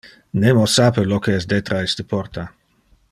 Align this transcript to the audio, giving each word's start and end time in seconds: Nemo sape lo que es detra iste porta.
Nemo 0.43 0.63
sape 0.75 1.03
lo 1.11 1.19
que 1.27 1.35
es 1.41 1.47
detra 1.53 1.83
iste 1.91 2.07
porta. 2.15 2.47